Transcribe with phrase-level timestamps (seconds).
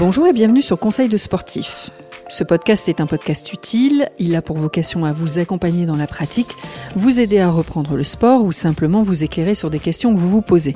[0.00, 1.90] Bonjour et bienvenue sur Conseil de sportif.
[2.26, 6.06] Ce podcast est un podcast utile, il a pour vocation à vous accompagner dans la
[6.06, 6.56] pratique,
[6.96, 10.30] vous aider à reprendre le sport ou simplement vous éclairer sur des questions que vous
[10.30, 10.74] vous posez.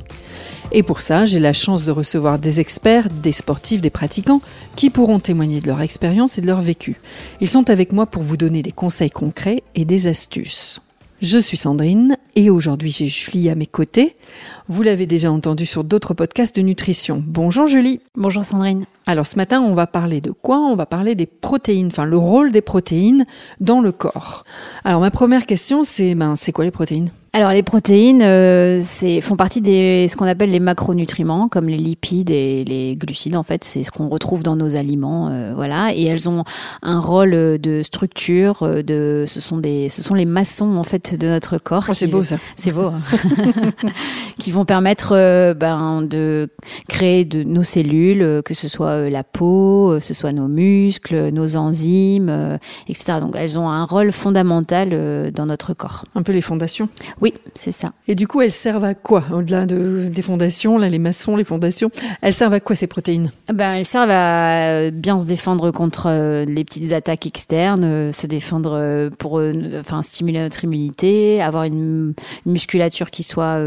[0.73, 4.43] Et pour ça, j'ai la chance de recevoir des experts, des sportifs, des pratiquants
[4.77, 7.00] qui pourront témoigner de leur expérience et de leur vécu.
[7.41, 10.82] Ils sont avec moi pour vous donner des conseils concrets et des astuces.
[11.22, 14.16] Je suis Sandrine et aujourd'hui j'ai Julie à mes côtés.
[14.69, 17.23] Vous l'avez déjà entendu sur d'autres podcasts de nutrition.
[17.27, 18.01] Bonjour Julie.
[18.16, 18.84] Bonjour Sandrine.
[19.07, 20.59] Alors ce matin on va parler de quoi?
[20.59, 23.27] On va parler des protéines, enfin le rôle des protéines
[23.60, 24.45] dans le corps.
[24.84, 27.10] Alors ma première question c'est ben, c'est quoi les protéines?
[27.34, 28.80] Alors les protéines euh,
[29.20, 33.43] font partie des ce qu'on appelle les macronutriments comme les lipides et les glucides en
[33.43, 36.45] fait c'est ce qu'on retrouve dans nos aliments euh, voilà et elles ont
[36.83, 41.19] un rôle de structure euh, de ce sont des ce sont les maçons en fait
[41.19, 41.84] de notre corps.
[41.88, 42.37] Oh, c'est beau ça.
[42.57, 42.87] C'est beau.
[42.87, 43.01] Hein.
[44.38, 46.48] qui vont permettre ben, de
[46.88, 52.59] créer de nos cellules que ce soit la peau, ce soit nos muscles, nos enzymes
[52.88, 53.18] etc.
[53.21, 56.05] Donc elles ont un rôle fondamental dans notre corps.
[56.15, 56.88] Un peu les fondations.
[57.25, 57.93] Oui, c'est ça.
[58.07, 61.45] Et du coup, elles servent à quoi Au-delà de, des fondations, là, les maçons, les
[61.45, 63.30] fondations, elles servent à quoi ces protéines?
[63.51, 68.27] Ben, Elles servent à bien se défendre contre euh, les petites attaques externes, euh, se
[68.27, 69.41] défendre euh, pour
[69.81, 72.12] enfin, stimuler notre immunité, avoir une,
[72.45, 73.59] musculature qui soit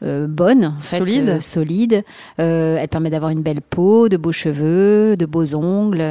[0.00, 1.40] bonne, en fait, solide.
[1.40, 2.04] solide.
[2.36, 6.04] elles permettent d'avoir une belle peau, de beaux cheveux, de beaux ongles.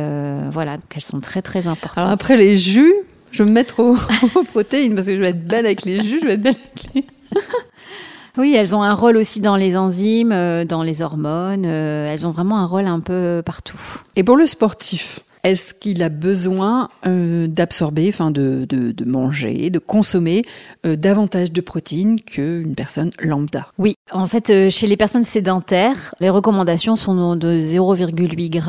[0.51, 2.03] voilà, donc elles sont très très importantes.
[2.03, 2.93] Alors après les jus,
[3.33, 3.79] je vais me mettre
[4.35, 6.55] aux, protéines parce que je vais être belle avec les jus, je vais être belle
[6.55, 7.05] avec les...
[8.35, 11.65] Oui, elles ont un rôle aussi dans les enzymes, euh, dans les hormones.
[11.67, 13.79] Euh, elles ont vraiment un rôle un peu partout.
[14.15, 19.69] Et pour le sportif, est-ce qu'il a besoin euh, d'absorber, enfin de, de, de, manger,
[19.69, 20.43] de consommer
[20.85, 23.67] euh, davantage de protéines qu'une personne lambda?
[23.77, 28.61] Oui, en fait, euh, chez les personnes sédentaires, les recommandations sont de 0,8 g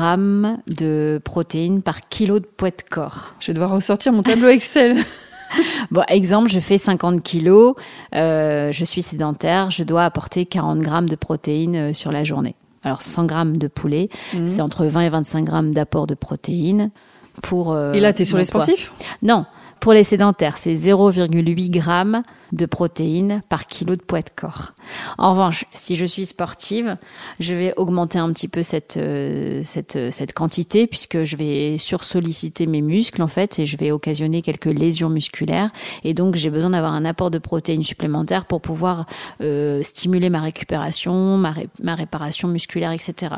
[0.77, 3.35] de protéines par kilo de poids de corps.
[3.39, 4.97] Je vais devoir ressortir mon tableau Excel.
[5.91, 7.75] Bon, exemple, je fais 50 kilos,
[8.13, 12.55] euh, je suis sédentaire, je dois apporter 40 grammes de protéines sur la journée.
[12.85, 14.47] Alors 100 grammes de poulet, mmh.
[14.47, 16.91] c'est entre 20 et 25 grammes d'apport de protéines.
[17.43, 18.93] Pour, euh, et là, tu es sur les sportifs?
[19.21, 19.45] Non,
[19.81, 24.73] pour les sédentaires, c'est 0,8 grammes de protéines par kilo de poids de corps.
[25.17, 26.97] En revanche, si je suis sportive,
[27.39, 31.77] je vais augmenter un petit peu cette, euh, cette, euh, cette quantité puisque je vais
[31.77, 35.71] sursolliciter mes muscles en fait et je vais occasionner quelques lésions musculaires
[36.03, 39.05] et donc j'ai besoin d'avoir un apport de protéines supplémentaires pour pouvoir
[39.41, 43.35] euh, stimuler ma récupération, ma, ma, réparation musculaire, etc.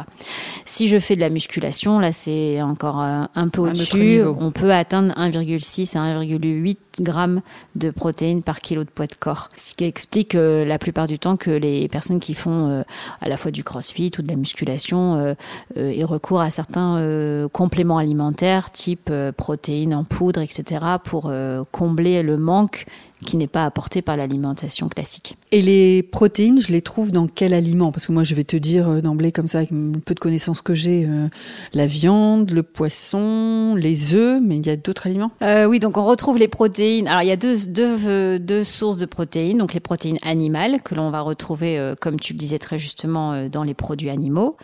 [0.66, 5.14] Si je fais de la musculation, là c'est encore un peu au-dessus, on peut atteindre
[5.16, 7.42] 1,6 à 1,8 grammes
[7.76, 9.50] de protéines par kilo de poids de corps.
[9.56, 12.84] Ce qui explique euh, la plupart du temps que les personnes qui font euh,
[13.22, 15.34] à la fois du crossfit ou de la musculation euh,
[15.76, 20.86] aient recours à certains compléments alimentaires type protéines en poudre, etc.
[21.04, 21.32] pour
[21.72, 22.86] combler le manque
[23.26, 25.38] qui n'est pas apporté par l'alimentation classique.
[25.52, 27.92] Et les protéines, je les trouve dans quel aliment?
[27.92, 30.20] Parce que moi, je vais te dire euh, d'emblée, comme ça, avec un peu de
[30.20, 31.28] connaissances que j'ai, euh,
[31.74, 35.32] la viande, le poisson, les œufs, mais il y a d'autres aliments?
[35.42, 37.08] Euh, Oui, donc on retrouve les protéines.
[37.08, 39.58] Alors, il y a deux, deux, deux sources de protéines.
[39.58, 43.64] Donc, les protéines animales, que l'on va retrouver, comme tu le disais très justement, dans
[43.64, 44.58] les produits animaux,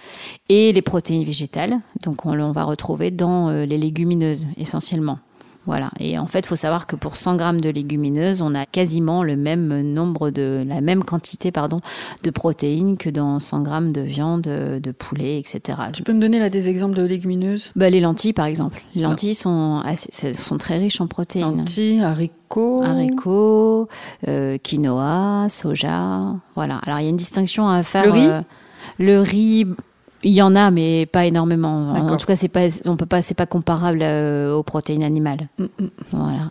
[0.50, 5.20] et les protéines végétales, donc on, on va retrouver dans les légumineuses, essentiellement.
[5.66, 5.92] Voilà.
[6.00, 9.24] Et en fait, il faut savoir que pour 100 grammes de légumineuses, on a quasiment
[9.24, 11.80] le même nombre de, la même quantité, pardon,
[12.24, 15.78] de protéines que dans 100 grammes de viande, de poulet, etc.
[15.94, 17.72] Tu peux me donner là des exemples de légumineuses?
[17.76, 18.84] Bah, Les lentilles, par exemple.
[18.96, 21.58] Les lentilles sont, assez, sont très riches en protéines.
[21.58, 22.84] Lentilles, haricots.
[22.84, 23.88] Haricots,
[24.28, 26.36] euh, quinoa, soja.
[26.56, 26.80] Voilà.
[26.86, 28.04] Alors, il y a une distinction à faire.
[28.06, 28.28] Le riz?
[28.28, 28.42] euh,
[29.00, 29.66] Le riz,
[30.24, 31.90] il y en a, mais pas énormément.
[31.90, 35.50] En, tout cas, c'est pas, on peut pas, c'est pas comparable euh, aux protéines animales.
[35.60, 35.90] Mm, mm.
[36.12, 36.50] Voilà.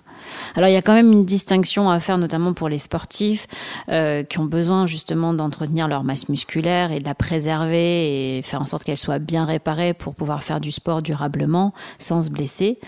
[0.56, 3.46] Alors, il y a quand même une distinction à faire, notamment pour les sportifs
[3.88, 8.60] euh, qui ont besoin justement d'entretenir leur masse musculaire et de la préserver et faire
[8.60, 12.78] en sorte qu'elle soit bien réparée pour pouvoir faire du sport durablement sans se blesser.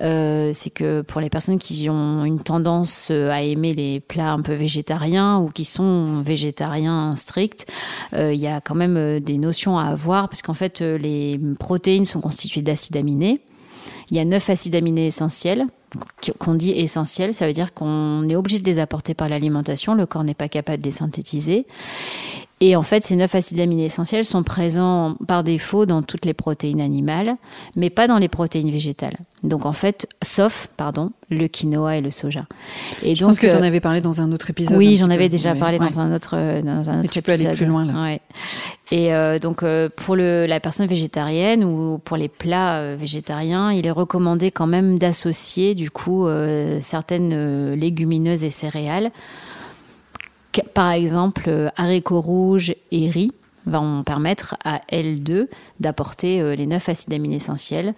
[0.00, 4.40] Euh, c'est que pour les personnes qui ont une tendance à aimer les plats un
[4.40, 7.66] peu végétariens ou qui sont végétariens stricts,
[8.12, 12.06] il y a quand même des notions à avoir parce qu'en fait, euh, les protéines
[12.06, 13.42] sont constituées d'acides aminés.
[14.10, 15.66] Il y a neuf acides aminés essentiels
[16.38, 20.06] qu'on dit essentiels, ça veut dire qu'on est obligé de les apporter par l'alimentation, le
[20.06, 21.66] corps n'est pas capable de les synthétiser.
[22.64, 26.32] Et en fait, ces neuf acides aminés essentiels sont présents par défaut dans toutes les
[26.32, 27.34] protéines animales,
[27.74, 29.16] mais pas dans les protéines végétales.
[29.42, 32.46] Donc en fait, sauf, pardon, le quinoa et le soja.
[33.02, 34.78] Et Je pense que tu en avais parlé dans un autre épisode.
[34.78, 37.66] Oui, j'en avais déjà parlé dans un autre, dans un autre tu peux aller plus
[37.66, 38.00] loin là.
[38.00, 38.20] Ouais.
[38.92, 43.72] Et euh, donc euh, pour le, la personne végétarienne ou pour les plats euh, végétariens,
[43.72, 46.28] il est recommandé quand même d'associer du coup
[46.80, 49.10] certaines légumineuses et céréales
[50.60, 53.32] par exemple, euh, haricots rouges et riz
[53.64, 55.46] vont permettre à L2
[55.80, 57.94] d'apporter euh, les neuf acides aminés essentiels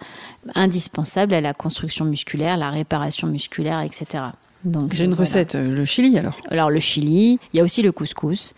[0.53, 4.25] indispensables à la construction musculaire, la réparation musculaire, etc.
[4.63, 6.39] Donc j'ai une recette, euh, le chili alors.
[6.49, 8.53] Alors le chili, il y a aussi le couscous,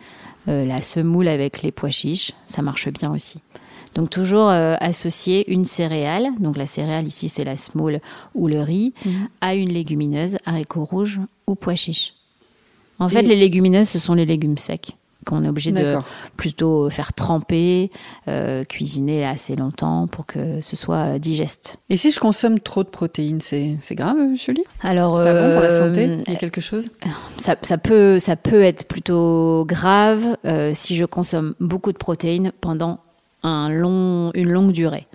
[0.47, 3.41] la semoule avec les pois chiches, ça marche bien aussi.
[3.95, 7.99] Donc toujours associer une céréale, donc la céréale ici c'est la semoule
[8.33, 9.27] ou le riz, mhm.
[9.41, 12.16] à une légumineuse, haricots rouges ou pois chiches.
[12.99, 14.95] En fait, les légumineuses, ce sont les légumes secs
[15.27, 15.97] qu'on est obligé de
[16.37, 17.91] plutôt faire tremper,
[18.27, 21.77] euh, cuisiner assez longtemps pour que ce soit digeste.
[21.89, 24.63] Et si je consomme trop de protéines, c'est grave, Julie?
[24.81, 26.07] Alors, pas bon pour la santé?
[26.07, 26.89] Euh, Il y a quelque chose?
[27.37, 32.51] ça, ça, peut, ça peut être plutôt grave euh, si je consomme beaucoup de protéines
[32.61, 32.99] pendant
[33.43, 35.07] un long, une longue durée.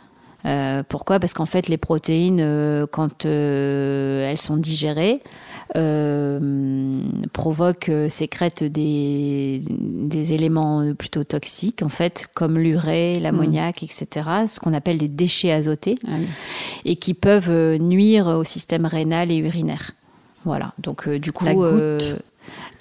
[0.88, 1.20] pourquoi?
[1.20, 5.51] Parce qu'en fait, les protéines, quand elles sont digérées, euh,
[7.32, 13.84] provoque, euh, sécrète des, des éléments plutôt toxiques, en fait, comme l'urée, l'ammoniac, mm.
[13.84, 14.06] etc.,
[14.46, 16.10] ce qu'on appelle des déchets azotés, ah
[16.84, 19.92] et qui peuvent euh, nuire au système rénal et urinaire.
[20.44, 21.46] Voilà, donc du coup,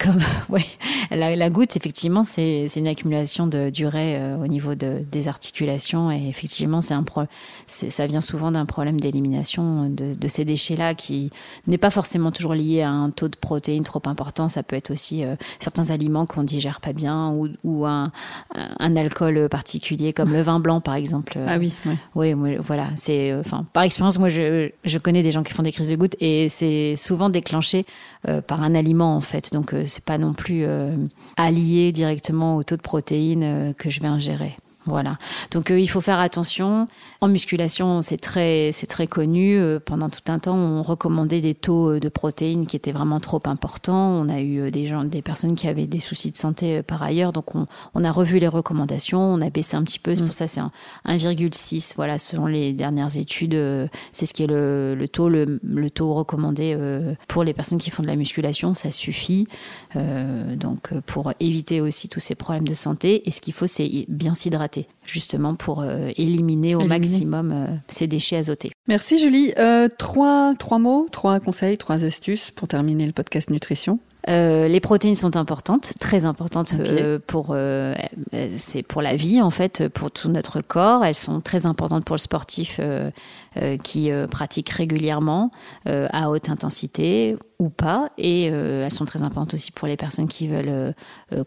[0.02, 0.18] comme
[0.48, 0.64] ouais,
[1.10, 6.10] la, la, goutte, effectivement, c'est une accumulation de durée euh, au niveau de, des articulations
[6.10, 7.22] et effectivement, c'est un pro,
[7.66, 11.30] ça vient souvent d'un problème d'élimination de, de, ces déchets-là qui
[11.66, 14.48] n'est pas forcément toujours lié à un taux de protéines trop important.
[14.48, 18.10] Ça peut être aussi euh, certains aliments qu'on digère pas bien ou, ou un,
[18.54, 21.38] un, alcool particulier comme le vin blanc, par exemple.
[21.46, 21.74] Ah oui.
[22.14, 22.88] Oui, voilà.
[22.96, 25.90] C'est euh, enfin par expérience, moi, je, je connais des gens qui font des crises
[25.90, 27.86] de gouttes et c'est souvent déclenché
[28.46, 29.52] par un aliment en fait.
[29.52, 30.96] Donc c'est pas non plus euh,
[31.36, 34.56] allié directement au taux de protéines euh, que je vais ingérer.
[34.86, 35.16] Voilà.
[35.52, 36.88] Donc euh, il faut faire attention.
[37.20, 39.56] En musculation, c'est très, c'est très connu.
[39.56, 43.20] Euh, pendant tout un temps, on recommandait des taux euh, de protéines qui étaient vraiment
[43.20, 44.08] trop importants.
[44.08, 47.32] On a eu des gens, des personnes qui avaient des soucis de santé par ailleurs.
[47.32, 50.16] Donc on, on a revu les recommandations, on a baissé un petit peu.
[50.16, 50.26] C'est mm.
[50.26, 50.60] pour ça c'est
[51.06, 51.92] 1,6.
[51.94, 53.56] Voilà, selon les dernières études,
[54.10, 56.76] c'est ce qui est le, le taux, le, le, taux recommandé
[57.28, 58.74] pour les personnes qui font de la musculation.
[58.74, 59.46] Ça suffit.
[59.94, 63.28] donc pour éviter aussi tous ces problèmes de santé.
[63.28, 64.71] Et ce qu'il faut, c'est bien s'hydrater
[65.04, 68.70] justement pour euh, éliminer au maximum euh, ces déchets azotés.
[68.88, 69.52] Merci Julie.
[69.58, 73.98] Euh, trois, trois mots, trois conseils, trois astuces pour terminer le podcast nutrition.
[74.28, 77.94] Euh, les protéines sont importantes, très importantes euh, pour euh,
[78.56, 81.04] c'est pour la vie en fait, pour tout notre corps.
[81.04, 82.80] Elles sont très importantes pour le sportif
[83.82, 85.50] qui pratique régulièrement
[85.84, 90.48] à haute intensité ou pas, et elles sont très importantes aussi pour les personnes qui
[90.48, 90.94] veulent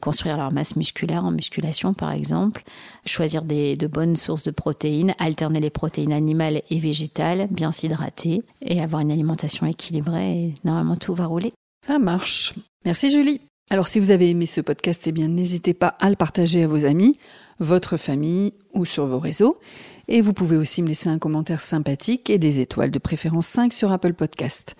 [0.01, 2.63] construire leur masse musculaire en musculation par exemple.
[3.05, 8.43] Choisir des, de bonnes sources de protéines, alterner les protéines animales et végétales, bien s'hydrater
[8.61, 10.37] et avoir une alimentation équilibrée.
[10.37, 11.53] Et normalement tout va rouler.
[11.85, 12.53] Ça marche.
[12.85, 13.41] Merci Julie.
[13.69, 16.67] Alors si vous avez aimé ce podcast, eh bien n'hésitez pas à le partager à
[16.67, 17.17] vos amis,
[17.59, 19.59] votre famille ou sur vos réseaux.
[20.07, 23.73] Et vous pouvez aussi me laisser un commentaire sympathique et des étoiles de préférence 5
[23.73, 24.75] sur Apple Podcast.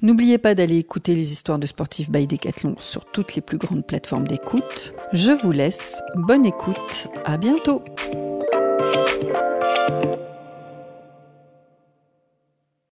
[0.00, 3.86] N'oubliez pas d'aller écouter les histoires de sportifs by Decathlon sur toutes les plus grandes
[3.86, 4.94] plateformes d'écoute.
[5.12, 6.00] Je vous laisse.
[6.16, 7.08] Bonne écoute.
[7.24, 7.84] À bientôt.